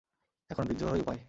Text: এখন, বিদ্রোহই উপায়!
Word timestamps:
এখন, 0.49 0.63
বিদ্রোহই 0.67 1.01
উপায়! 1.01 1.19